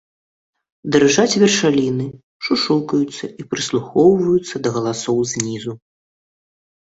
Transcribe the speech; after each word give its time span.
Дрыжаць 0.93 1.39
вершаліны, 1.43 2.07
шушукаюцца 2.47 3.25
і 3.43 3.45
прыслухоўваюцца 3.51 4.55
да 4.69 4.75
галасоў 4.79 5.17
знізу. 5.33 5.71